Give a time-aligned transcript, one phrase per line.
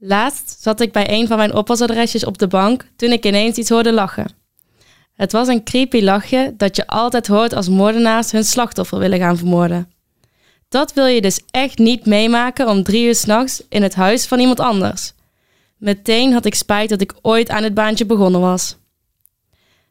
[0.00, 3.68] Laatst zat ik bij een van mijn oppasadresjes op de bank toen ik ineens iets
[3.68, 4.30] hoorde lachen.
[5.14, 9.36] Het was een creepy lachje dat je altijd hoort als moordenaars hun slachtoffer willen gaan
[9.36, 9.92] vermoorden.
[10.68, 14.38] Dat wil je dus echt niet meemaken om drie uur s'nachts in het huis van
[14.38, 15.12] iemand anders.
[15.76, 18.76] Meteen had ik spijt dat ik ooit aan het baantje begonnen was.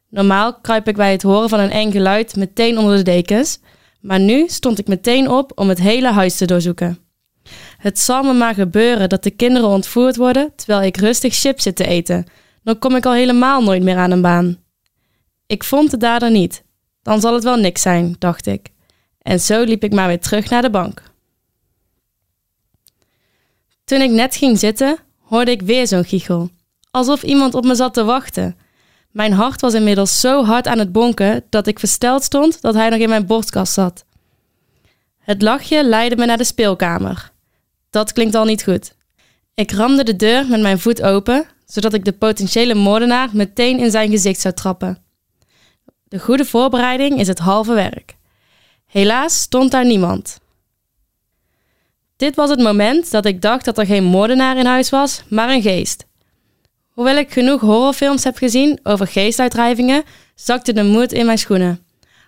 [0.08, 3.58] Normaal kruip ik bij het horen van een eng geluid meteen onder de dekens,
[4.00, 7.07] maar nu stond ik meteen op om het hele huis te doorzoeken.
[7.78, 11.76] Het zal me maar gebeuren dat de kinderen ontvoerd worden terwijl ik rustig chips zit
[11.76, 12.26] te eten.
[12.62, 14.58] Dan kom ik al helemaal nooit meer aan een baan.
[15.46, 16.64] Ik vond de dader niet.
[17.02, 18.68] Dan zal het wel niks zijn, dacht ik.
[19.22, 21.02] En zo liep ik maar weer terug naar de bank.
[23.84, 26.50] Toen ik net ging zitten, hoorde ik weer zo'n giechel.
[26.90, 28.56] Alsof iemand op me zat te wachten.
[29.10, 32.88] Mijn hart was inmiddels zo hard aan het bonken dat ik versteld stond dat hij
[32.88, 34.04] nog in mijn borstkast zat.
[35.18, 37.32] Het lachje leidde me naar de speelkamer.
[37.90, 38.94] Dat klinkt al niet goed.
[39.54, 43.90] Ik ramde de deur met mijn voet open, zodat ik de potentiële moordenaar meteen in
[43.90, 44.98] zijn gezicht zou trappen.
[46.04, 48.16] De goede voorbereiding is het halve werk.
[48.86, 50.38] Helaas stond daar niemand.
[52.16, 55.48] Dit was het moment dat ik dacht dat er geen moordenaar in huis was, maar
[55.48, 56.06] een geest.
[56.88, 60.04] Hoewel ik genoeg horrorfilms heb gezien over geestuitdrijvingen,
[60.34, 61.84] zakte de moed in mijn schoenen.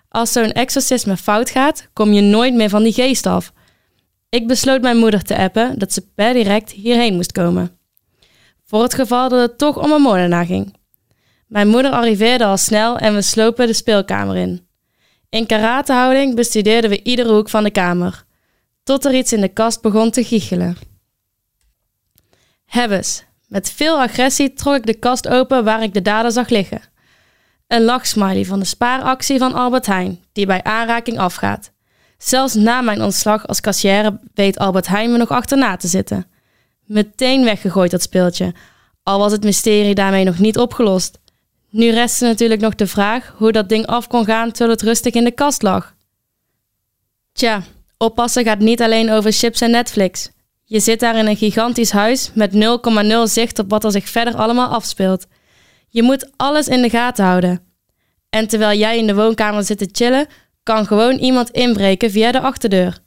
[0.09, 3.53] Als zo'n exorcisme fout gaat, kom je nooit meer van die geest af.
[4.31, 7.77] Ik besloot mijn moeder te appen dat ze per direct hierheen moest komen.
[8.63, 10.75] Voor het geval dat het toch om een moordenaar ging.
[11.47, 14.67] Mijn moeder arriveerde al snel en we slopen de speelkamer in.
[15.29, 18.23] In karatehouding bestudeerden we iedere hoek van de kamer,
[18.83, 20.77] tot er iets in de kast begon te giechelen.
[22.65, 26.81] Hebbes, met veel agressie trok ik de kast open waar ik de dader zag liggen.
[27.67, 31.70] Een lachsmiley van de spaaractie van Albert Heijn, die bij aanraking afgaat.
[32.23, 36.27] Zelfs na mijn ontslag als kassière weet Albert Heijn me nog achterna te zitten.
[36.85, 38.53] Meteen weggegooid dat speeltje,
[39.03, 41.19] al was het mysterie daarmee nog niet opgelost.
[41.69, 45.13] Nu restte natuurlijk nog de vraag hoe dat ding af kon gaan terwijl het rustig
[45.13, 45.95] in de kast lag.
[47.33, 47.61] Tja,
[47.97, 50.29] oppassen gaat niet alleen over chips en Netflix.
[50.63, 52.59] Je zit daar in een gigantisch huis met 0,0
[53.23, 55.27] zicht op wat er zich verder allemaal afspeelt.
[55.89, 57.61] Je moet alles in de gaten houden.
[58.29, 60.27] En terwijl jij in de woonkamer zit te chillen,
[60.63, 62.99] kan gewoon iemand inbreken via de achterdeur.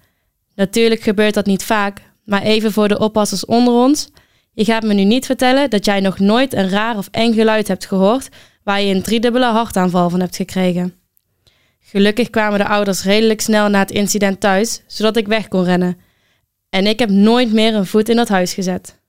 [0.54, 4.10] Natuurlijk gebeurt dat niet vaak, maar even voor de oppassers onder ons.
[4.52, 7.68] Je gaat me nu niet vertellen dat jij nog nooit een raar of eng geluid
[7.68, 8.28] hebt gehoord
[8.62, 10.94] waar je een driedubbele hartaanval van hebt gekregen.
[11.80, 15.98] Gelukkig kwamen de ouders redelijk snel na het incident thuis, zodat ik weg kon rennen.
[16.70, 19.02] En ik heb nooit meer een voet in dat huis gezet.